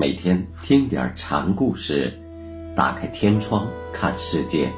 [0.00, 2.16] 每天听点禅故事，
[2.76, 4.72] 打开天窗看世界。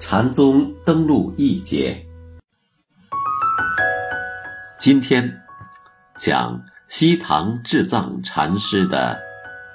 [0.00, 2.04] 禅宗登陆一节，
[4.76, 5.40] 今天
[6.16, 9.16] 讲西塘智藏禅师的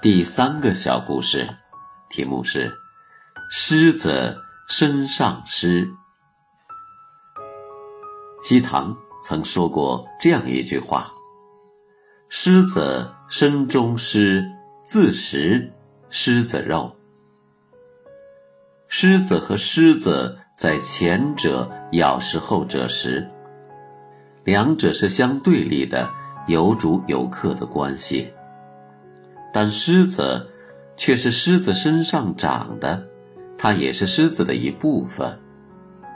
[0.01, 1.47] 第三个小故事，
[2.09, 2.69] 题目是
[3.49, 5.89] “狮子身上狮”。
[8.43, 8.93] 西塘
[9.23, 11.09] 曾说过这样一句话。
[12.29, 14.49] 狮子身中狮，
[14.81, 15.69] 自食
[16.09, 16.95] 狮子肉。
[18.87, 23.29] 狮子和狮子在前者咬食后者时，
[24.45, 26.09] 两者是相对立的，
[26.47, 28.31] 有主有客的关系。
[29.53, 30.49] 但狮子
[30.95, 33.05] 却是狮子身上长的，
[33.57, 35.37] 它也是狮子的一部分。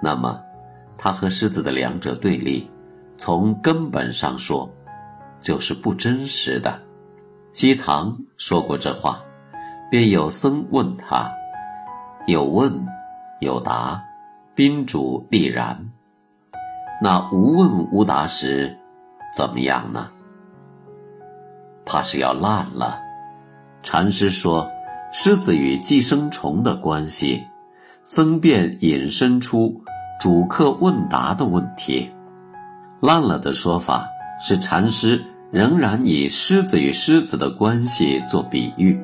[0.01, 0.39] 那么，
[0.97, 2.71] 它和狮子的两者对立，
[3.17, 4.73] 从根本上说。
[5.41, 6.79] 就是不真实的。
[7.53, 9.19] 西塘说过这话，
[9.89, 11.29] 便有僧问他，
[12.25, 12.71] 有问
[13.41, 14.01] 有答，
[14.55, 15.77] 宾主必然。
[17.01, 18.77] 那无问无答时，
[19.35, 20.07] 怎么样呢？
[21.85, 22.97] 怕是要烂了。
[23.83, 24.71] 禅师说，
[25.11, 27.43] 狮子与寄生虫的关系，
[28.05, 29.83] 僧便引申出
[30.21, 32.09] 主客问答的问题。
[33.01, 34.07] 烂了的说法
[34.39, 35.21] 是禅师。
[35.51, 38.97] 仍然以狮子与狮子的关系做比喻，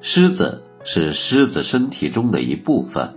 [0.00, 3.08] 狮子是狮子身体中的一部分，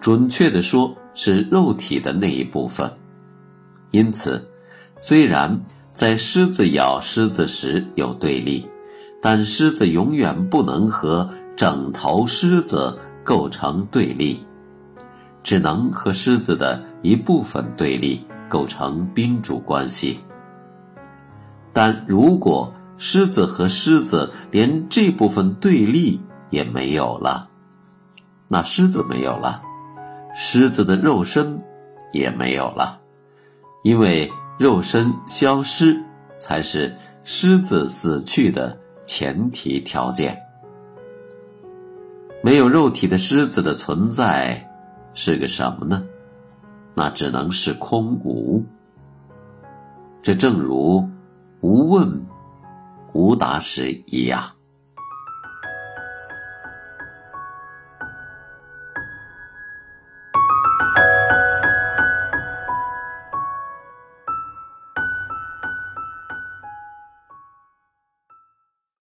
[0.00, 2.90] 准确的说是肉体的那一部分。
[3.92, 4.44] 因此，
[4.98, 8.68] 虽然在狮子咬狮子时有对立，
[9.22, 14.44] 但狮子永远不能和整头狮子构成对立，
[15.44, 20.18] 只能和狮子的一部分对立，构成宾主关系。
[21.74, 27.50] 但如果狮子和狮子连这部分对立也没有了，
[28.46, 29.60] 那狮子没有了，
[30.32, 31.60] 狮子的肉身
[32.12, 33.00] 也没有了，
[33.82, 36.00] 因为肉身消失
[36.36, 40.40] 才是狮子死去的前提条件。
[42.40, 44.64] 没有肉体的狮子的存在
[45.12, 46.04] 是个什么呢？
[46.94, 48.64] 那只能是空无。
[50.22, 51.04] 这正如。
[51.64, 52.26] 无问
[53.14, 54.52] 无答时一样。